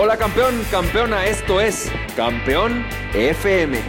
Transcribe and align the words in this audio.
Hola 0.00 0.16
campeón, 0.16 0.64
campeona, 0.70 1.26
esto 1.26 1.60
es 1.60 1.90
Campeón 2.14 2.86
FM, 3.14 3.80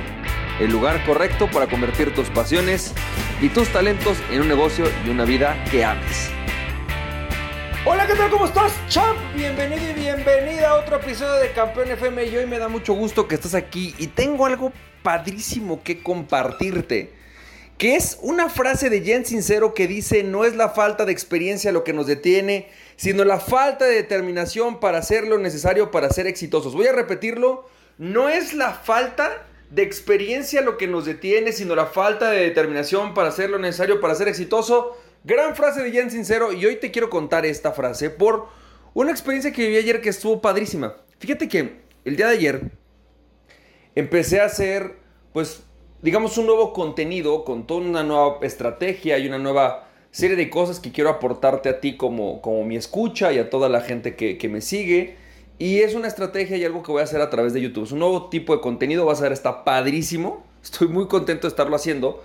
el 0.59 0.71
lugar 0.71 1.05
correcto 1.05 1.47
para 1.51 1.67
convertir 1.67 2.15
tus 2.15 2.31
pasiones 2.31 2.95
y 3.39 3.49
tus 3.49 3.69
talentos 3.69 4.17
en 4.31 4.41
un 4.41 4.47
negocio 4.47 4.85
y 5.05 5.09
una 5.11 5.23
vida 5.23 5.63
que 5.69 5.85
ames. 5.85 6.31
Hola, 7.85 8.07
¿qué 8.07 8.15
tal? 8.15 8.31
¿Cómo 8.31 8.45
estás, 8.45 8.73
champ? 8.87 9.19
Bienvenido 9.35 9.87
y 9.87 9.93
bienvenida 9.93 10.69
a 10.69 10.75
otro 10.77 10.95
episodio 10.95 11.35
de 11.35 11.51
Campeón 11.51 11.91
FM 11.91 12.25
y 12.25 12.37
hoy 12.37 12.47
me 12.47 12.57
da 12.57 12.69
mucho 12.69 12.93
gusto 12.93 13.27
que 13.27 13.35
estés 13.35 13.53
aquí 13.53 13.93
y 13.99 14.07
tengo 14.07 14.47
algo 14.47 14.73
padrísimo 15.03 15.83
que 15.83 16.01
compartirte 16.01 17.18
que 17.79 17.95
es 17.95 18.19
una 18.21 18.49
frase 18.49 18.89
de 18.89 18.99
Jen 18.99 19.25
Sincero 19.25 19.73
que 19.73 19.87
dice, 19.87 20.21
no 20.23 20.43
es 20.43 20.53
la 20.53 20.67
falta 20.67 21.05
de 21.05 21.13
experiencia 21.13 21.71
lo 21.71 21.85
que 21.85 21.93
nos 21.93 22.07
detiene, 22.07 22.67
sino 22.97 23.23
la 23.23 23.39
falta 23.39 23.85
de 23.85 23.95
determinación 23.95 24.81
para 24.81 24.97
hacer 24.97 25.25
lo 25.25 25.37
necesario 25.37 25.89
para 25.89 26.09
ser 26.09 26.27
exitosos. 26.27 26.73
Voy 26.73 26.87
a 26.87 26.91
repetirlo, 26.91 27.69
no 27.97 28.27
es 28.27 28.53
la 28.53 28.73
falta 28.73 29.47
de 29.69 29.83
experiencia 29.83 30.61
lo 30.61 30.77
que 30.77 30.87
nos 30.87 31.05
detiene, 31.05 31.53
sino 31.53 31.73
la 31.73 31.85
falta 31.85 32.29
de 32.29 32.41
determinación 32.41 33.13
para 33.13 33.29
hacer 33.29 33.49
lo 33.49 33.59
necesario 33.59 34.01
para 34.01 34.13
ser 34.13 34.27
exitoso. 34.27 34.97
Gran 35.23 35.55
frase 35.55 35.81
de 35.81 35.91
Jen 35.91 36.11
Sincero 36.11 36.51
y 36.51 36.65
hoy 36.65 36.75
te 36.75 36.91
quiero 36.91 37.09
contar 37.09 37.45
esta 37.45 37.71
frase 37.71 38.09
por 38.09 38.47
una 38.93 39.11
experiencia 39.11 39.53
que 39.53 39.61
viví 39.61 39.77
ayer 39.77 40.01
que 40.01 40.09
estuvo 40.09 40.41
padrísima. 40.41 40.97
Fíjate 41.19 41.47
que 41.47 41.79
el 42.03 42.17
día 42.17 42.27
de 42.27 42.33
ayer 42.33 42.71
empecé 43.95 44.41
a 44.41 44.45
hacer 44.47 44.97
pues 45.31 45.63
digamos, 46.01 46.37
un 46.37 46.45
nuevo 46.45 46.73
contenido 46.73 47.43
con 47.43 47.67
toda 47.67 47.81
una 47.81 48.03
nueva 48.03 48.37
estrategia 48.41 49.17
y 49.17 49.27
una 49.27 49.37
nueva 49.37 49.87
serie 50.11 50.35
de 50.35 50.49
cosas 50.49 50.79
que 50.79 50.91
quiero 50.91 51.09
aportarte 51.09 51.69
a 51.69 51.79
ti 51.79 51.97
como, 51.97 52.41
como 52.41 52.63
mi 52.63 52.75
escucha 52.75 53.31
y 53.31 53.37
a 53.37 53.49
toda 53.49 53.69
la 53.69 53.81
gente 53.81 54.15
que, 54.15 54.49
me 54.49 54.61
sigue. 54.61 55.15
Y 55.57 55.79
es 55.79 55.93
una 55.93 56.07
estrategia 56.07 56.57
y 56.57 56.63
algo 56.63 56.83
que 56.83 56.91
voy 56.91 57.01
a 57.01 57.03
hacer 57.03 57.21
a 57.21 57.29
través 57.29 57.53
de 57.53 57.61
YouTube. 57.61 57.83
Es 57.83 57.91
un 57.91 57.99
nuevo 57.99 58.29
tipo 58.29 58.55
de 58.55 58.61
contenido, 58.61 59.05
va 59.05 59.13
a 59.13 59.15
ser, 59.15 59.31
está 59.31 59.63
padrísimo. 59.63 60.43
Estoy 60.63 60.87
muy 60.87 61.07
contento 61.07 61.47
de 61.47 61.49
estarlo 61.49 61.75
haciendo. 61.75 62.23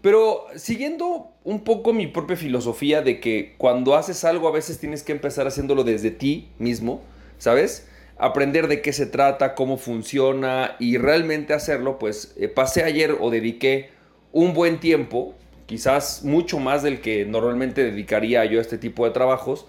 Pero 0.00 0.46
siguiendo 0.56 1.28
un 1.44 1.62
poco 1.62 1.92
mi 1.92 2.08
propia 2.08 2.36
filosofía 2.36 3.02
de 3.02 3.20
que 3.20 3.54
cuando 3.56 3.94
haces 3.94 4.24
algo 4.24 4.48
a 4.48 4.50
veces 4.50 4.78
tienes 4.78 5.04
que 5.04 5.12
empezar 5.12 5.46
haciéndolo 5.46 5.84
desde 5.84 6.10
ti 6.10 6.48
mismo, 6.58 7.02
¿sabes? 7.38 7.86
Aprender 8.18 8.68
de 8.68 8.82
qué 8.82 8.92
se 8.92 9.06
trata, 9.06 9.54
cómo 9.54 9.76
funciona 9.76 10.76
y 10.78 10.98
realmente 10.98 11.54
hacerlo, 11.54 11.98
pues 11.98 12.34
eh, 12.36 12.48
pasé 12.48 12.84
ayer 12.84 13.16
o 13.20 13.30
dediqué 13.30 13.90
un 14.32 14.54
buen 14.54 14.80
tiempo, 14.80 15.34
quizás 15.66 16.22
mucho 16.24 16.58
más 16.58 16.82
del 16.82 17.00
que 17.00 17.24
normalmente 17.24 17.84
dedicaría 17.84 18.44
yo 18.44 18.58
a 18.58 18.62
este 18.62 18.78
tipo 18.78 19.04
de 19.04 19.12
trabajos, 19.12 19.66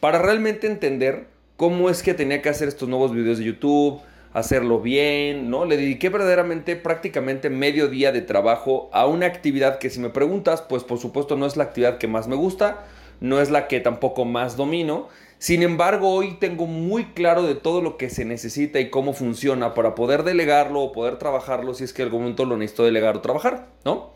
para 0.00 0.20
realmente 0.20 0.66
entender 0.66 1.26
cómo 1.56 1.90
es 1.90 2.02
que 2.02 2.14
tenía 2.14 2.42
que 2.42 2.48
hacer 2.48 2.68
estos 2.68 2.88
nuevos 2.88 3.12
videos 3.12 3.38
de 3.38 3.44
YouTube, 3.44 4.00
hacerlo 4.36 4.80
bien, 4.80 5.48
¿no? 5.48 5.64
Le 5.64 5.78
dediqué 5.78 6.10
verdaderamente 6.10 6.76
prácticamente 6.76 7.48
medio 7.48 7.88
día 7.88 8.12
de 8.12 8.20
trabajo 8.20 8.90
a 8.92 9.06
una 9.06 9.24
actividad 9.24 9.78
que 9.78 9.88
si 9.88 9.98
me 9.98 10.10
preguntas, 10.10 10.60
pues 10.60 10.84
por 10.84 10.98
supuesto 10.98 11.36
no 11.36 11.46
es 11.46 11.56
la 11.56 11.64
actividad 11.64 11.96
que 11.96 12.06
más 12.06 12.28
me 12.28 12.36
gusta, 12.36 12.84
no 13.20 13.40
es 13.40 13.50
la 13.50 13.66
que 13.66 13.80
tampoco 13.80 14.26
más 14.26 14.56
domino, 14.56 15.08
sin 15.38 15.62
embargo, 15.62 16.14
hoy 16.14 16.38
tengo 16.40 16.66
muy 16.66 17.06
claro 17.12 17.42
de 17.42 17.54
todo 17.54 17.82
lo 17.82 17.98
que 17.98 18.08
se 18.08 18.24
necesita 18.24 18.80
y 18.80 18.88
cómo 18.88 19.12
funciona 19.12 19.74
para 19.74 19.94
poder 19.94 20.22
delegarlo 20.22 20.80
o 20.80 20.92
poder 20.92 21.18
trabajarlo 21.18 21.74
si 21.74 21.84
es 21.84 21.92
que 21.92 22.02
algún 22.02 22.20
momento 22.20 22.46
lo 22.46 22.56
necesito 22.56 22.84
delegar 22.84 23.16
o 23.16 23.20
trabajar, 23.20 23.68
¿no? 23.84 24.12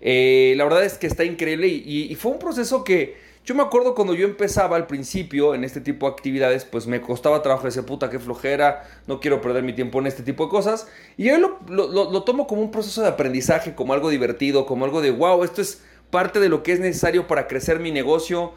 Eh, 0.00 0.54
la 0.56 0.64
verdad 0.64 0.84
es 0.84 0.96
que 0.96 1.06
está 1.06 1.24
increíble 1.24 1.66
y, 1.66 2.14
fue 2.14 2.32
un 2.32 2.38
proceso 2.38 2.84
que 2.84 3.16
yo 3.44 3.54
me 3.54 3.62
acuerdo 3.62 3.94
cuando 3.94 4.14
yo 4.14 4.26
empezaba 4.26 4.76
al 4.76 4.86
principio 4.86 5.54
en 5.54 5.64
este 5.64 5.80
tipo 5.80 6.06
de 6.06 6.12
actividades, 6.12 6.64
pues 6.64 6.86
me 6.86 7.00
costaba 7.00 7.42
trabajo 7.42 7.66
ese 7.66 7.82
puta 7.82 8.08
que 8.08 8.18
flojera, 8.18 8.88
no 9.06 9.18
quiero 9.18 9.40
perder 9.40 9.64
mi 9.64 9.72
tiempo 9.72 9.98
en 9.98 10.06
este 10.06 10.22
tipo 10.22 10.44
de 10.44 10.50
cosas. 10.50 10.86
Y 11.16 11.30
hoy 11.30 11.42
lo 11.68 12.22
tomo 12.22 12.46
como 12.46 12.62
un 12.62 12.70
proceso 12.70 13.02
de 13.02 13.08
aprendizaje, 13.08 13.74
como 13.74 13.92
algo 13.92 14.08
divertido, 14.08 14.66
como 14.66 14.84
algo 14.84 15.00
de 15.00 15.10
wow, 15.10 15.42
esto 15.42 15.62
es 15.62 15.82
parte 16.10 16.38
de 16.38 16.48
lo 16.48 16.62
que 16.62 16.72
es 16.72 16.80
necesario 16.80 17.26
para 17.26 17.48
crecer 17.48 17.80
mi 17.80 17.90
negocio 17.90 18.52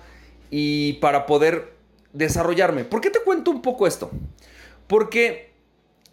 y 0.51 0.93
para 0.93 1.25
poder 1.25 1.73
desarrollarme. 2.13 2.85
¿Por 2.85 3.01
qué 3.01 3.09
te 3.09 3.19
cuento 3.19 3.51
un 3.51 3.61
poco 3.61 3.87
esto? 3.87 4.11
Porque 4.87 5.51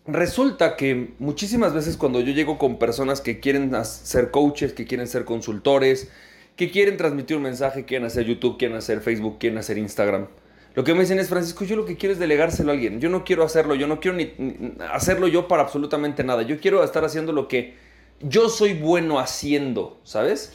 resulta 0.07 0.77
que 0.77 1.15
muchísimas 1.19 1.73
veces 1.73 1.97
cuando 1.97 2.21
yo 2.21 2.33
llego 2.33 2.59
con 2.59 2.79
personas 2.79 3.21
que 3.21 3.41
quieren 3.41 3.73
ser 3.85 4.31
coaches, 4.31 4.73
que 4.73 4.87
quieren 4.87 5.07
ser 5.07 5.25
consultores, 5.25 6.11
que 6.57 6.71
quieren 6.71 6.97
transmitir 6.97 7.37
un 7.37 7.45
mensaje, 7.45 7.85
quieren 7.85 8.07
hacer 8.07 8.27
YouTube, 8.27 8.59
quieren 8.59 8.77
hacer 8.77 9.01
Facebook, 9.01 9.39
quieren 9.39 9.59
hacer 9.59 9.79
Instagram. 9.79 10.29
Lo 10.75 10.85
que 10.85 10.95
me 10.95 11.01
dicen 11.01 11.19
es, 11.19 11.29
Francisco, 11.29 11.65
yo 11.65 11.77
lo 11.77 11.85
que 11.85 11.97
quiero 11.97 12.13
es 12.13 12.19
delegárselo 12.19 12.71
a 12.71 12.75
alguien. 12.75 13.01
Yo 13.01 13.09
no 13.09 13.25
quiero 13.25 13.43
hacerlo, 13.45 13.75
yo 13.75 13.87
no 13.87 14.01
quiero 14.01 14.17
ni, 14.17 14.33
hacerlo 14.93 15.27
yo 15.27 15.49
para 15.49 15.63
absolutamente 15.63 16.23
nada. 16.23 16.43
Yo 16.43 16.61
quiero 16.61 16.85
estar 16.85 17.05
haciendo 17.05 17.33
lo 17.33 17.49
que 17.49 17.75
yo 18.21 18.49
soy 18.49 18.75
bueno 18.75 19.19
haciendo, 19.19 19.99
¿sabes? 20.05 20.53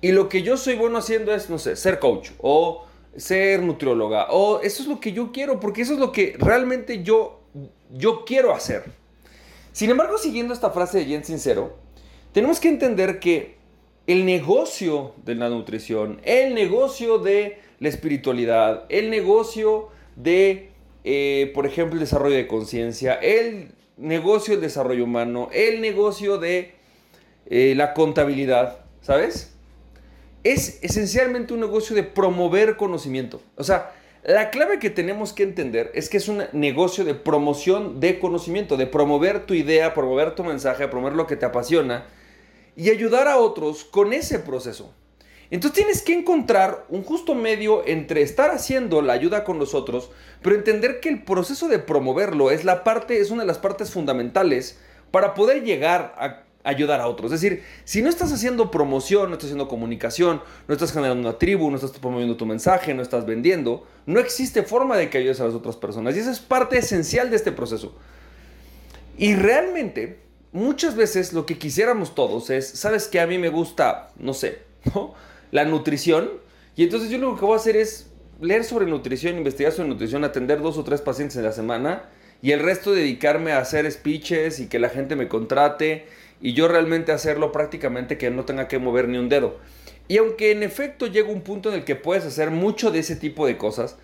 Y 0.00 0.12
lo 0.12 0.28
que 0.28 0.42
yo 0.42 0.56
soy 0.56 0.76
bueno 0.76 0.98
haciendo 0.98 1.34
es, 1.34 1.50
no 1.50 1.58
sé, 1.58 1.74
ser 1.74 1.98
coach 1.98 2.30
o 2.38 2.85
ser 3.16 3.62
nutrióloga. 3.62 4.26
O 4.30 4.60
eso 4.60 4.82
es 4.82 4.88
lo 4.88 5.00
que 5.00 5.12
yo 5.12 5.32
quiero, 5.32 5.60
porque 5.60 5.82
eso 5.82 5.94
es 5.94 5.98
lo 5.98 6.12
que 6.12 6.36
realmente 6.38 7.02
yo, 7.02 7.40
yo 7.92 8.24
quiero 8.24 8.54
hacer. 8.54 8.84
Sin 9.72 9.90
embargo, 9.90 10.18
siguiendo 10.18 10.54
esta 10.54 10.70
frase 10.70 10.98
de 10.98 11.04
Jen 11.04 11.24
Sincero, 11.24 11.76
tenemos 12.32 12.60
que 12.60 12.68
entender 12.68 13.18
que 13.20 13.56
el 14.06 14.24
negocio 14.24 15.14
de 15.24 15.34
la 15.34 15.48
nutrición, 15.48 16.20
el 16.22 16.54
negocio 16.54 17.18
de 17.18 17.58
la 17.80 17.88
espiritualidad, 17.88 18.84
el 18.88 19.10
negocio 19.10 19.88
de, 20.14 20.70
eh, 21.04 21.50
por 21.54 21.66
ejemplo, 21.66 21.94
el 21.94 22.00
desarrollo 22.00 22.36
de 22.36 22.46
conciencia, 22.46 23.14
el 23.14 23.72
negocio 23.96 24.54
del 24.54 24.62
desarrollo 24.62 25.04
humano, 25.04 25.48
el 25.52 25.80
negocio 25.80 26.38
de 26.38 26.74
eh, 27.46 27.74
la 27.76 27.94
contabilidad, 27.94 28.80
¿sabes? 29.00 29.55
Es 30.52 30.78
esencialmente 30.82 31.54
un 31.54 31.60
negocio 31.60 31.96
de 31.96 32.04
promover 32.04 32.76
conocimiento. 32.76 33.42
O 33.56 33.64
sea, 33.64 33.92
la 34.22 34.50
clave 34.50 34.78
que 34.78 34.90
tenemos 34.90 35.32
que 35.32 35.42
entender 35.42 35.90
es 35.94 36.08
que 36.08 36.18
es 36.18 36.28
un 36.28 36.44
negocio 36.52 37.04
de 37.04 37.14
promoción 37.14 37.98
de 37.98 38.20
conocimiento, 38.20 38.76
de 38.76 38.86
promover 38.86 39.46
tu 39.46 39.54
idea, 39.54 39.92
promover 39.92 40.34
tu 40.36 40.44
mensaje, 40.44 40.86
promover 40.88 41.14
lo 41.14 41.26
que 41.26 41.36
te 41.36 41.46
apasiona 41.46 42.06
y 42.76 42.90
ayudar 42.90 43.26
a 43.26 43.38
otros 43.38 43.84
con 43.84 44.12
ese 44.12 44.38
proceso. 44.38 44.94
Entonces 45.50 45.76
tienes 45.76 46.02
que 46.02 46.12
encontrar 46.12 46.86
un 46.90 47.02
justo 47.02 47.34
medio 47.34 47.86
entre 47.86 48.22
estar 48.22 48.50
haciendo 48.50 49.02
la 49.02 49.14
ayuda 49.14 49.42
con 49.42 49.58
los 49.58 49.74
otros, 49.74 50.10
pero 50.42 50.54
entender 50.54 51.00
que 51.00 51.08
el 51.08 51.24
proceso 51.24 51.66
de 51.68 51.78
promoverlo 51.78 52.52
es 52.52 52.64
la 52.64 52.84
parte, 52.84 53.20
es 53.20 53.30
una 53.30 53.42
de 53.42 53.48
las 53.48 53.58
partes 53.58 53.90
fundamentales 53.90 54.78
para 55.10 55.34
poder 55.34 55.64
llegar 55.64 56.14
a 56.18 56.45
ayudar 56.66 57.00
a 57.00 57.06
otros. 57.06 57.32
Es 57.32 57.40
decir, 57.40 57.62
si 57.84 58.02
no 58.02 58.08
estás 58.08 58.32
haciendo 58.32 58.70
promoción, 58.70 59.28
no 59.28 59.34
estás 59.34 59.46
haciendo 59.46 59.68
comunicación, 59.68 60.42
no 60.66 60.74
estás 60.74 60.92
generando 60.92 61.28
una 61.28 61.38
tribu, 61.38 61.70
no 61.70 61.76
estás 61.76 61.92
promoviendo 61.92 62.36
tu 62.36 62.44
mensaje, 62.44 62.92
no 62.92 63.02
estás 63.02 63.24
vendiendo, 63.24 63.86
no 64.04 64.20
existe 64.20 64.62
forma 64.62 64.96
de 64.96 65.08
que 65.08 65.18
ayudes 65.18 65.40
a 65.40 65.44
las 65.44 65.54
otras 65.54 65.76
personas. 65.76 66.16
Y 66.16 66.18
esa 66.18 66.32
es 66.32 66.40
parte 66.40 66.78
esencial 66.78 67.30
de 67.30 67.36
este 67.36 67.52
proceso. 67.52 67.94
Y 69.16 69.34
realmente, 69.34 70.18
muchas 70.52 70.96
veces 70.96 71.32
lo 71.32 71.46
que 71.46 71.56
quisiéramos 71.56 72.14
todos 72.14 72.50
es, 72.50 72.68
¿sabes 72.68 73.08
qué? 73.08 73.20
A 73.20 73.26
mí 73.26 73.38
me 73.38 73.48
gusta, 73.48 74.10
no 74.18 74.34
sé, 74.34 74.58
la 75.52 75.64
nutrición. 75.64 76.30
Y 76.74 76.82
entonces 76.82 77.10
yo 77.10 77.18
lo 77.18 77.36
que 77.36 77.44
voy 77.44 77.54
a 77.54 77.56
hacer 77.56 77.76
es 77.76 78.10
leer 78.40 78.64
sobre 78.64 78.86
nutrición, 78.86 79.38
investigar 79.38 79.72
sobre 79.72 79.88
nutrición, 79.88 80.24
atender 80.24 80.60
dos 80.60 80.76
o 80.78 80.84
tres 80.84 81.00
pacientes 81.00 81.36
en 81.36 81.44
la 81.44 81.52
semana 81.52 82.10
y 82.42 82.52
el 82.52 82.60
resto 82.60 82.92
dedicarme 82.92 83.52
a 83.52 83.58
hacer 83.58 83.90
speeches 83.90 84.60
y 84.60 84.68
que 84.68 84.78
la 84.78 84.88
gente 84.88 85.16
me 85.16 85.28
contrate 85.28 86.06
y 86.40 86.52
yo 86.52 86.68
realmente 86.68 87.12
hacerlo 87.12 87.52
prácticamente 87.52 88.18
que 88.18 88.30
no 88.30 88.44
tenga 88.44 88.68
que 88.68 88.78
mover 88.78 89.08
ni 89.08 89.18
un 89.18 89.28
dedo. 89.28 89.58
Y 90.08 90.18
aunque 90.18 90.52
en 90.52 90.62
efecto 90.62 91.06
llega 91.06 91.28
un 91.28 91.42
punto 91.42 91.70
en 91.70 91.76
el 91.76 91.84
que 91.84 91.96
puedes 91.96 92.24
hacer 92.24 92.50
mucho 92.50 92.90
de 92.90 93.00
ese 93.00 93.16
tipo 93.16 93.46
de 93.46 93.56
cosas, 93.56 93.96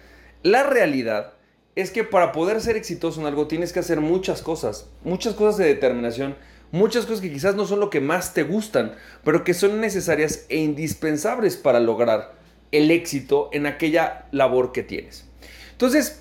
la 0.43 0.64
realidad 0.64 1.34
es 1.76 1.90
que 1.90 2.05
para 2.05 2.32
poder 2.32 2.61
ser 2.61 2.76
exitoso 2.76 3.20
en 3.20 3.26
algo 3.26 3.46
tienes 3.46 3.73
que 3.73 3.81
hacer 3.81 4.00
muchas 4.00 4.43
cosas, 4.43 4.88
muchas 5.05 5.34
cosas 5.34 5.56
de 5.58 5.67
determinación, 5.67 6.37
muchas 6.70 7.06
cosas 7.06 7.20
que 7.20 7.32
quizás 7.32 7.55
no 7.55 7.67
son 7.67 7.81
lo 7.81 7.90
que 7.90 8.00
más 8.00 8.34
te 8.34 8.43
gustan, 8.43 8.94
pero 9.25 9.44
que 9.44 9.55
son 9.55 9.81
necesarias 9.81 10.46
e 10.49 10.58
indispensables 10.58 11.56
para 11.56 11.81
lograr 11.81 12.34
el 12.73 12.90
éxito 12.90 13.50
en 13.52 13.67
aquella 13.67 14.26
labor 14.32 14.73
que 14.73 14.82
tienes. 14.82 15.26
Entonces, 15.73 16.20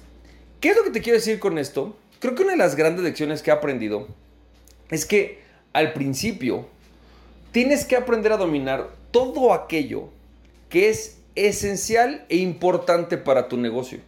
¿qué 0.59 0.69
es 0.69 0.77
lo 0.77 0.83
que 0.83 0.91
te 0.91 1.01
quiero 1.01 1.17
decir 1.17 1.39
con 1.39 1.57
esto? 1.57 1.97
Creo 2.19 2.35
que 2.35 2.43
una 2.43 2.51
de 2.51 2.57
las 2.57 2.75
grandes 2.75 3.03
lecciones 3.03 3.41
que 3.41 3.49
he 3.49 3.53
aprendido 3.53 4.07
es 4.89 5.05
que 5.05 5.41
al 5.73 5.93
principio, 5.93 6.67
tienes 7.51 7.85
que 7.85 7.95
aprender 7.95 8.31
a 8.31 8.37
dominar 8.37 8.89
todo 9.11 9.53
aquello 9.53 10.09
que 10.69 10.89
es 10.89 11.19
esencial 11.35 12.25
e 12.29 12.37
importante 12.37 13.17
para 13.17 13.47
tu 13.47 13.57
negocio. 13.57 13.99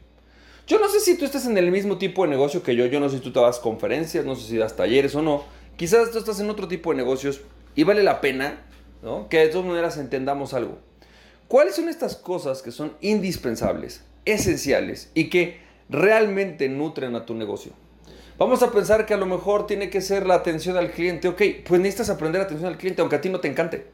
Yo 0.65 0.79
no 0.79 0.87
sé 0.87 1.01
si 1.01 1.17
tú 1.17 1.25
estás 1.25 1.45
en 1.45 1.57
el 1.57 1.71
mismo 1.71 1.97
tipo 1.97 2.23
de 2.23 2.29
negocio 2.29 2.63
que 2.63 2.75
yo, 2.75 2.85
yo 2.85 2.99
no 2.99 3.09
sé 3.09 3.17
si 3.17 3.23
tú 3.23 3.33
te 3.33 3.39
das 3.39 3.59
conferencias, 3.59 4.25
no 4.25 4.35
sé 4.35 4.47
si 4.47 4.57
das 4.57 4.75
talleres 4.75 5.13
o 5.15 5.21
no. 5.21 5.43
Quizás 5.75 6.11
tú 6.11 6.19
estás 6.19 6.39
en 6.39 6.49
otro 6.49 6.67
tipo 6.67 6.91
de 6.91 6.97
negocios 6.97 7.41
y 7.75 7.83
vale 7.83 8.03
la 8.03 8.21
pena 8.21 8.63
que 9.29 9.39
de 9.39 9.47
todas 9.47 9.67
maneras 9.67 9.97
entendamos 9.97 10.53
algo. 10.53 10.77
¿Cuáles 11.49 11.75
son 11.75 11.89
estas 11.89 12.15
cosas 12.15 12.61
que 12.61 12.71
son 12.71 12.93
indispensables, 13.01 14.01
esenciales 14.23 15.11
y 15.13 15.29
que 15.29 15.59
realmente 15.89 16.69
nutren 16.69 17.15
a 17.15 17.25
tu 17.25 17.35
negocio? 17.35 17.73
Vamos 18.37 18.63
a 18.63 18.71
pensar 18.71 19.05
que 19.05 19.13
a 19.13 19.17
lo 19.17 19.27
mejor 19.27 19.67
tiene 19.67 19.89
que 19.91 20.01
ser 20.01 20.25
la 20.25 20.35
atención 20.35 20.75
al 20.75 20.91
cliente. 20.91 21.27
Ok, 21.27 21.41
pues 21.67 21.79
necesitas 21.79 22.09
aprender 22.09 22.41
atención 22.41 22.71
al 22.71 22.77
cliente, 22.77 23.01
aunque 23.01 23.17
a 23.17 23.21
ti 23.21 23.29
no 23.29 23.39
te 23.39 23.47
encante. 23.47 23.85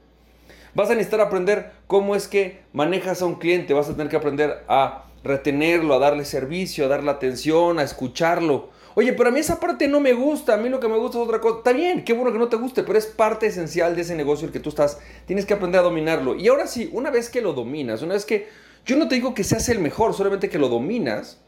Vas 0.74 0.90
a 0.90 0.94
necesitar 0.94 1.20
aprender 1.20 1.72
cómo 1.88 2.16
es 2.16 2.28
que 2.28 2.62
manejas 2.72 3.22
a 3.22 3.26
un 3.26 3.36
cliente. 3.36 3.74
Vas 3.74 3.90
a 3.90 3.94
tener 3.94 4.08
que 4.08 4.16
aprender 4.16 4.64
a 4.70 5.06
retenerlo, 5.24 5.94
a 5.94 6.00
darle 6.00 6.24
servicio, 6.24 6.86
a 6.86 6.88
darle 6.88 7.12
atención, 7.12 7.80
a 7.80 7.84
escucharlo. 7.84 8.70
Oye, 8.96 9.14
pero 9.14 9.30
a 9.30 9.32
mí 9.32 9.40
esa 9.40 9.60
parte 9.60 9.88
no 9.88 10.00
me 10.00 10.14
gusta, 10.14 10.54
a 10.54 10.58
mí 10.58 10.70
lo 10.70 10.80
que 10.80 10.88
me 10.88 10.98
gusta 10.98 11.18
es 11.18 11.24
otra 11.26 11.42
cosa. 11.42 11.58
Está 11.58 11.74
bien, 11.74 12.06
qué 12.06 12.14
bueno 12.14 12.32
que 12.32 12.40
no 12.40 12.48
te 12.48 12.56
guste, 12.56 12.84
pero 12.84 12.98
es 12.98 13.06
parte 13.08 13.48
esencial 13.48 13.96
de 13.96 14.02
ese 14.02 14.16
negocio 14.16 14.48
el 14.48 14.54
que 14.54 14.60
tú 14.60 14.70
estás. 14.70 15.00
Tienes 15.26 15.46
que 15.46 15.54
aprender 15.54 15.80
a 15.80 15.84
dominarlo. 15.84 16.36
Y 16.36 16.48
ahora 16.48 16.66
sí, 16.66 16.90
una 16.94 17.10
vez 17.12 17.30
que 17.30 17.42
lo 17.42 17.54
dominas, 17.54 18.02
una 18.02 18.14
vez 18.14 18.26
que... 18.26 18.48
Yo 18.86 18.96
no 18.96 19.10
te 19.10 19.16
digo 19.16 19.34
que 19.34 19.44
seas 19.44 19.68
el 19.70 19.80
mejor, 19.80 20.14
solamente 20.14 20.50
que 20.50 20.58
lo 20.58 20.70
dominas. 20.70 21.42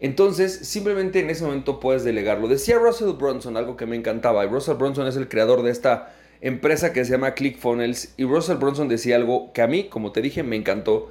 Entonces, 0.00 0.52
simplemente 0.68 1.20
en 1.20 1.30
ese 1.30 1.44
momento 1.44 1.80
puedes 1.80 2.04
delegarlo. 2.04 2.48
Decía 2.48 2.78
Russell 2.78 3.12
Brunson 3.12 3.56
algo 3.56 3.76
que 3.76 3.86
me 3.86 3.96
encantaba. 3.96 4.44
Y 4.44 4.48
Russell 4.48 4.76
Brunson 4.76 5.06
es 5.06 5.16
el 5.16 5.28
creador 5.28 5.62
de 5.62 5.70
esta 5.70 6.12
empresa 6.40 6.92
que 6.92 7.04
se 7.04 7.12
llama 7.12 7.34
ClickFunnels. 7.34 8.14
Y 8.16 8.24
Russell 8.24 8.56
Brunson 8.56 8.88
decía 8.88 9.16
algo 9.16 9.52
que 9.52 9.62
a 9.62 9.66
mí, 9.66 9.84
como 9.84 10.12
te 10.12 10.20
dije, 10.20 10.42
me 10.42 10.56
encantó. 10.56 11.10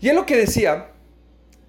Y 0.00 0.08
él 0.08 0.16
lo 0.16 0.26
que 0.26 0.36
decía 0.36 0.90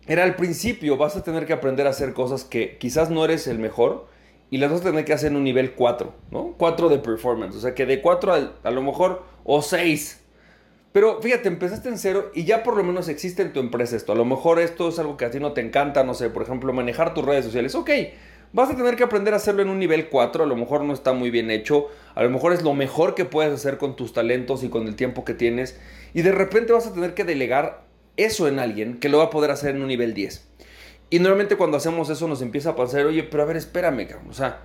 era 0.07 0.23
al 0.23 0.35
principio 0.35 0.97
vas 0.97 1.15
a 1.15 1.23
tener 1.23 1.45
que 1.45 1.53
aprender 1.53 1.87
a 1.87 1.91
hacer 1.91 2.13
cosas 2.13 2.43
que 2.43 2.77
quizás 2.77 3.09
no 3.09 3.23
eres 3.23 3.47
el 3.47 3.59
mejor 3.59 4.07
y 4.49 4.57
las 4.57 4.71
vas 4.71 4.81
a 4.81 4.83
tener 4.85 5.05
que 5.05 5.13
hacer 5.13 5.31
en 5.31 5.37
un 5.37 5.43
nivel 5.43 5.73
4, 5.73 6.13
¿no? 6.29 6.55
4 6.57 6.89
de 6.89 6.99
performance, 6.99 7.55
o 7.55 7.59
sea 7.59 7.73
que 7.73 7.85
de 7.85 8.01
4 8.01 8.33
a, 8.33 8.53
a 8.63 8.71
lo 8.71 8.81
mejor 8.81 9.23
o 9.43 9.61
6. 9.61 10.22
Pero 10.93 11.21
fíjate, 11.21 11.47
empezaste 11.47 11.89
en 11.89 11.97
cero 11.97 12.31
y 12.33 12.45
ya 12.45 12.63
por 12.63 12.77
lo 12.77 12.83
menos 12.83 13.09
existe 13.09 13.41
en 13.41 13.51
tu 13.51 13.59
empresa 13.59 13.95
esto. 13.95 14.13
A 14.13 14.15
lo 14.15 14.25
mejor 14.25 14.59
esto 14.59 14.87
es 14.89 14.99
algo 14.99 15.17
que 15.17 15.25
a 15.25 15.31
ti 15.31 15.39
no 15.39 15.51
te 15.51 15.61
encanta, 15.61 16.03
no 16.03 16.13
sé, 16.13 16.29
por 16.29 16.43
ejemplo, 16.43 16.71
manejar 16.71 17.13
tus 17.13 17.25
redes 17.25 17.43
sociales. 17.43 17.73
Ok, 17.73 17.89
vas 18.53 18.69
a 18.69 18.75
tener 18.77 18.95
que 18.95 19.03
aprender 19.03 19.33
a 19.33 19.37
hacerlo 19.37 19.63
en 19.63 19.69
un 19.69 19.79
nivel 19.79 20.07
4, 20.09 20.43
a 20.43 20.47
lo 20.47 20.55
mejor 20.55 20.83
no 20.83 20.93
está 20.93 21.11
muy 21.11 21.31
bien 21.31 21.49
hecho, 21.49 21.87
a 22.13 22.23
lo 22.23 22.29
mejor 22.29 22.53
es 22.53 22.61
lo 22.61 22.73
mejor 22.75 23.15
que 23.15 23.25
puedes 23.25 23.51
hacer 23.51 23.79
con 23.79 23.95
tus 23.95 24.13
talentos 24.13 24.63
y 24.63 24.69
con 24.69 24.87
el 24.87 24.95
tiempo 24.95 25.25
que 25.25 25.33
tienes 25.33 25.79
y 26.13 26.21
de 26.21 26.31
repente 26.31 26.71
vas 26.71 26.85
a 26.85 26.93
tener 26.93 27.15
que 27.15 27.23
delegar 27.23 27.83
eso 28.15 28.47
en 28.47 28.59
alguien 28.59 28.99
que 28.99 29.09
lo 29.09 29.17
va 29.17 29.25
a 29.25 29.29
poder 29.31 29.49
hacer 29.49 29.75
en 29.75 29.81
un 29.81 29.87
nivel 29.87 30.13
10. 30.13 30.47
Y 31.09 31.19
normalmente 31.19 31.57
cuando 31.57 31.77
hacemos 31.77 32.09
eso 32.09 32.27
nos 32.27 32.41
empieza 32.41 32.71
a 32.71 32.75
pasar, 32.75 33.05
oye, 33.05 33.23
pero 33.23 33.43
a 33.43 33.45
ver, 33.45 33.57
espérame, 33.57 34.07
cabrón. 34.07 34.29
O 34.29 34.33
sea, 34.33 34.61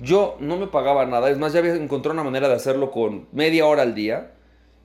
yo 0.00 0.36
no 0.40 0.56
me 0.56 0.68
pagaba 0.68 1.04
nada. 1.06 1.28
Es 1.28 1.38
más, 1.38 1.52
ya 1.52 1.58
había 1.58 1.74
encontrado 1.74 2.14
una 2.14 2.22
manera 2.22 2.48
de 2.48 2.54
hacerlo 2.54 2.90
con 2.92 3.26
media 3.32 3.66
hora 3.66 3.82
al 3.82 3.96
día. 3.96 4.32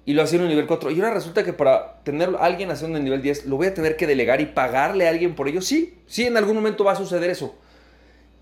Y 0.06 0.14
lo 0.14 0.22
hacía 0.22 0.38
en 0.38 0.44
un 0.44 0.50
nivel 0.50 0.68
4. 0.68 0.92
Y 0.92 0.96
ahora 1.00 1.14
resulta 1.14 1.44
que 1.44 1.54
para 1.54 2.04
tener 2.04 2.30
a 2.36 2.46
alguien 2.46 2.72
haciendo 2.72 2.98
en 2.98 3.06
nivel 3.06 3.22
10, 3.22 3.46
lo 3.46 3.58
voy 3.58 3.68
a 3.68 3.74
tener 3.74 3.96
que 3.96 4.08
delegar 4.08 4.42
y 4.42 4.48
pagarle 4.48 5.08
a 5.08 5.10
alguien 5.10 5.36
por 5.36 5.48
ello. 5.48 5.62
Sí, 5.62 5.96
sí, 6.08 6.26
en 6.26 6.36
algún 6.36 6.56
momento 6.56 6.84
va 6.84 6.92
a 6.92 6.96
suceder 6.96 7.30
eso. 7.30 7.56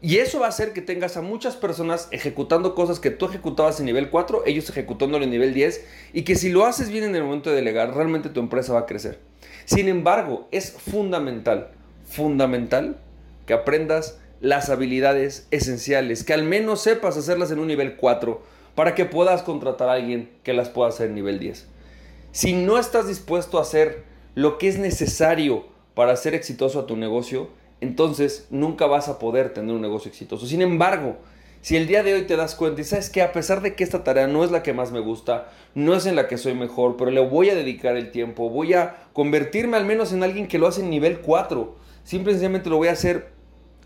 Y 0.03 0.17
eso 0.17 0.39
va 0.39 0.47
a 0.47 0.49
hacer 0.49 0.73
que 0.73 0.81
tengas 0.81 1.15
a 1.15 1.21
muchas 1.21 1.55
personas 1.55 2.07
ejecutando 2.09 2.73
cosas 2.73 2.99
que 2.99 3.11
tú 3.11 3.27
ejecutabas 3.27 3.79
en 3.79 3.85
nivel 3.85 4.09
4, 4.09 4.43
ellos 4.47 4.67
ejecutándolo 4.67 5.23
en 5.23 5.29
nivel 5.29 5.53
10, 5.53 5.85
y 6.13 6.23
que 6.23 6.35
si 6.35 6.49
lo 6.49 6.65
haces 6.65 6.89
bien 6.89 7.03
en 7.03 7.15
el 7.15 7.23
momento 7.23 7.51
de 7.51 7.57
delegar, 7.57 7.93
realmente 7.93 8.29
tu 8.29 8.39
empresa 8.39 8.73
va 8.73 8.79
a 8.79 8.85
crecer. 8.87 9.19
Sin 9.65 9.87
embargo, 9.87 10.47
es 10.49 10.71
fundamental, 10.71 11.69
fundamental 12.07 12.97
que 13.45 13.53
aprendas 13.53 14.17
las 14.39 14.71
habilidades 14.71 15.47
esenciales, 15.51 16.23
que 16.23 16.33
al 16.33 16.43
menos 16.43 16.81
sepas 16.81 17.15
hacerlas 17.15 17.51
en 17.51 17.59
un 17.59 17.67
nivel 17.67 17.95
4 17.95 18.41
para 18.75 18.95
que 18.95 19.05
puedas 19.05 19.43
contratar 19.43 19.89
a 19.89 19.93
alguien 19.93 20.29
que 20.43 20.53
las 20.53 20.69
pueda 20.69 20.89
hacer 20.89 21.07
en 21.07 21.15
nivel 21.15 21.39
10. 21.39 21.67
Si 22.31 22.53
no 22.53 22.77
estás 22.77 23.07
dispuesto 23.07 23.57
a 23.57 23.61
hacer 23.61 24.03
lo 24.35 24.57
que 24.57 24.67
es 24.67 24.77
necesario 24.77 25.65
para 25.93 26.15
ser 26.15 26.33
exitoso 26.33 26.79
a 26.79 26.87
tu 26.87 26.95
negocio, 26.95 27.49
entonces 27.81 28.47
nunca 28.49 28.85
vas 28.85 29.09
a 29.09 29.19
poder 29.19 29.53
tener 29.53 29.75
un 29.75 29.81
negocio 29.81 30.09
exitoso. 30.09 30.45
Sin 30.45 30.61
embargo, 30.61 31.17
si 31.61 31.75
el 31.75 31.87
día 31.87 32.01
de 32.01 32.13
hoy 32.13 32.23
te 32.23 32.37
das 32.37 32.55
cuenta 32.55 32.81
y 32.81 32.83
sabes 32.83 33.09
que 33.09 33.21
a 33.21 33.33
pesar 33.33 33.61
de 33.61 33.75
que 33.75 33.83
esta 33.83 34.03
tarea 34.03 34.27
no 34.27 34.43
es 34.43 34.51
la 34.51 34.63
que 34.63 34.73
más 34.73 34.91
me 34.91 34.99
gusta, 34.99 35.51
no 35.75 35.93
es 35.93 36.05
en 36.05 36.15
la 36.15 36.27
que 36.27 36.37
soy 36.37 36.53
mejor, 36.53 36.97
pero 36.97 37.11
le 37.11 37.21
voy 37.21 37.49
a 37.49 37.55
dedicar 37.55 37.97
el 37.97 38.11
tiempo, 38.11 38.49
voy 38.49 38.73
a 38.73 38.95
convertirme 39.13 39.77
al 39.77 39.85
menos 39.85 40.13
en 40.13 40.23
alguien 40.23 40.47
que 40.47 40.57
lo 40.57 40.67
hace 40.67 40.81
en 40.81 40.89
nivel 40.89 41.19
4, 41.19 41.75
simple 42.03 42.31
y 42.31 42.33
sencillamente 42.33 42.69
lo 42.69 42.77
voy 42.77 42.87
a 42.87 42.93
hacer 42.93 43.29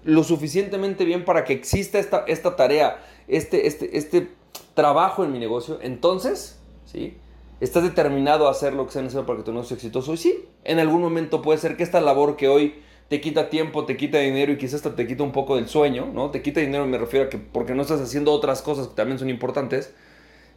lo 0.03 0.23
suficientemente 0.23 1.03
bien 1.03 1.25
para 1.25 1.43
que 1.43 1.53
exista 1.53 1.99
esta, 1.99 2.23
esta 2.27 2.55
tarea, 2.55 3.03
este, 3.27 3.67
este, 3.67 3.97
este 3.97 4.29
trabajo 4.75 5.23
en 5.23 5.31
mi 5.31 5.39
negocio, 5.39 5.79
entonces, 5.81 6.59
¿sí? 6.85 7.17
Estás 7.61 7.83
determinado 7.83 8.47
a 8.47 8.51
hacer 8.51 8.73
lo 8.73 8.85
que 8.85 8.91
sea 8.91 9.01
necesario 9.01 9.25
para 9.25 9.37
que 9.39 9.45
tu 9.45 9.51
negocio 9.51 9.69
sea 9.69 9.77
exitoso. 9.77 10.13
Y 10.13 10.17
sí, 10.17 10.45
en 10.65 10.77
algún 10.77 11.01
momento 11.01 11.41
puede 11.41 11.57
ser 11.57 11.77
que 11.77 11.83
esta 11.83 12.01
labor 12.01 12.35
que 12.35 12.49
hoy 12.49 12.75
te 13.07 13.21
quita 13.21 13.49
tiempo, 13.49 13.85
te 13.85 13.97
quita 13.97 14.19
dinero 14.19 14.51
y 14.51 14.57
quizás 14.57 14.75
hasta 14.75 14.95
te 14.95 15.07
quita 15.07 15.23
un 15.23 15.31
poco 15.31 15.55
del 15.55 15.67
sueño, 15.67 16.07
¿no? 16.13 16.31
Te 16.31 16.41
quita 16.41 16.59
dinero, 16.59 16.85
me 16.85 16.97
refiero 16.97 17.27
a 17.27 17.29
que 17.29 17.37
porque 17.37 17.73
no 17.73 17.83
estás 17.83 18.01
haciendo 18.01 18.31
otras 18.31 18.61
cosas 18.61 18.87
que 18.89 18.95
también 18.95 19.17
son 19.19 19.29
importantes, 19.29 19.93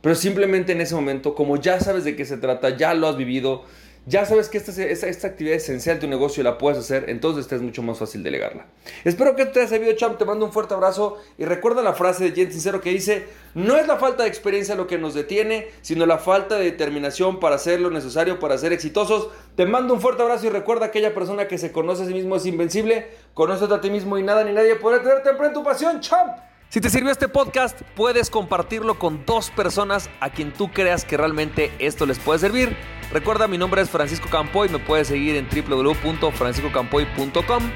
pero 0.01 0.15
simplemente 0.15 0.73
en 0.73 0.81
ese 0.81 0.95
momento, 0.95 1.35
como 1.35 1.57
ya 1.57 1.79
sabes 1.81 2.05
de 2.05 2.17
qué 2.17 2.25
se 2.25 2.37
trata, 2.37 2.77
ya 2.77 2.95
lo 2.95 3.07
has 3.07 3.17
vivido, 3.17 3.63
ya 4.09 4.25
sabes 4.25 4.49
que 4.49 4.57
esta, 4.57 4.73
esta, 4.83 5.27
actividad 5.27 5.57
esencial 5.57 5.97
de 5.97 6.01
tu 6.01 6.09
negocio 6.09 6.43
la 6.43 6.57
puedes 6.57 6.79
hacer, 6.79 7.11
entonces 7.11 7.51
es 7.53 7.61
mucho 7.61 7.83
más 7.83 7.99
fácil 7.99 8.23
delegarla. 8.23 8.65
Espero 9.05 9.37
que 9.37 9.45
te 9.45 9.61
haya 9.61 9.69
servido, 9.69 9.93
champ. 9.97 10.17
Te 10.17 10.25
mando 10.25 10.47
un 10.47 10.53
fuerte 10.53 10.73
abrazo 10.73 11.19
y 11.37 11.45
recuerda 11.45 11.83
la 11.83 11.93
frase 11.93 12.25
de 12.25 12.33
Jen 12.33 12.51
Sincero 12.51 12.81
que 12.81 12.89
dice: 12.89 13.27
No 13.55 13.77
es 13.77 13.87
la 13.87 13.99
falta 13.99 14.23
de 14.23 14.31
experiencia 14.31 14.77
lo 14.77 14.87
que 14.87 14.97
nos 14.97 15.13
detiene, 15.13 15.69
sino 15.83 16.07
la 16.07 16.17
falta 16.17 16.57
de 16.57 16.65
determinación 16.65 17.39
para 17.39 17.57
hacer 17.57 17.81
lo 17.81 17.91
necesario 17.91 18.41
para 18.41 18.57
ser 18.57 18.73
exitosos. 18.73 19.29
Te 19.57 19.67
mando 19.67 19.93
un 19.93 20.01
fuerte 20.01 20.23
abrazo 20.23 20.47
y 20.47 20.49
recuerda: 20.51 20.87
aquella 20.87 21.15
persona 21.15 21.47
que 21.47 21.59
se 21.59 21.71
conoce 21.71 22.05
a 22.05 22.07
sí 22.07 22.15
mismo 22.15 22.35
es 22.37 22.47
invencible. 22.47 23.09
Conócete 23.35 23.75
a 23.75 23.81
ti 23.83 23.91
mismo 23.91 24.17
y 24.17 24.23
nada 24.23 24.43
ni 24.43 24.55
nadie 24.55 24.77
podrá 24.77 25.03
tenerte 25.03 25.29
en 25.47 25.53
tu 25.53 25.63
pasión, 25.63 26.01
champ. 26.01 26.39
Si 26.71 26.81
te 26.81 26.89
sirvió 26.89 27.13
este 27.13 27.29
podcast, 27.29 27.81
puedes 27.95 28.31
compartirlo 28.31 28.99
con 28.99 29.27
dos 29.27 29.51
personas 29.51 30.09
a 30.21 30.31
quien 30.31 30.53
tú 30.53 30.71
creas 30.71 31.05
que 31.05 31.19
realmente 31.19 31.71
esto 31.79 32.07
les 32.07 32.19
puede 32.19 32.39
servir. 32.39 32.98
Recuerda, 33.13 33.47
mi 33.49 33.59
nombre 33.59 33.83
es 33.83 33.91
Francisco 33.91 34.29
Campoy, 34.29 34.69
me 34.69 34.79
puedes 34.79 35.09
seguir 35.09 35.35
en 35.37 35.49
www.franciscocampoy.com. 35.49 37.71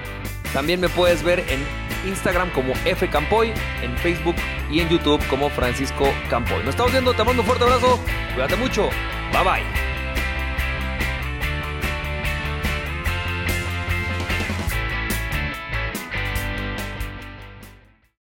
También 0.52 0.78
me 0.80 0.90
puedes 0.90 1.22
ver 1.22 1.40
en 1.48 1.64
Instagram 2.06 2.50
como 2.50 2.74
fcampoy, 2.74 3.52
en 3.82 3.96
Facebook 3.98 4.36
y 4.70 4.80
en 4.80 4.88
YouTube 4.88 5.24
como 5.28 5.48
Francisco 5.50 6.08
Campoy. 6.28 6.58
Nos 6.58 6.70
estamos 6.70 6.90
viendo, 6.92 7.14
te 7.14 7.24
mando 7.24 7.42
un 7.42 7.46
fuerte 7.46 7.64
abrazo, 7.64 7.98
cuídate 8.34 8.56
mucho, 8.56 8.88
bye 9.32 9.44
bye. 9.44 9.91